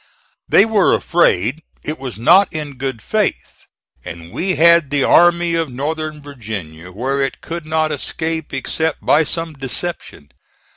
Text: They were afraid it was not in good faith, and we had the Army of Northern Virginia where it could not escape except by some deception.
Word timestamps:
They 0.49 0.65
were 0.65 0.95
afraid 0.95 1.61
it 1.83 1.99
was 1.99 2.17
not 2.17 2.51
in 2.51 2.77
good 2.79 3.03
faith, 3.03 3.65
and 4.03 4.31
we 4.31 4.55
had 4.55 4.89
the 4.89 5.03
Army 5.03 5.53
of 5.53 5.69
Northern 5.69 6.23
Virginia 6.23 6.91
where 6.91 7.21
it 7.21 7.39
could 7.39 7.67
not 7.67 7.91
escape 7.91 8.51
except 8.51 9.05
by 9.05 9.23
some 9.23 9.53
deception. 9.53 10.31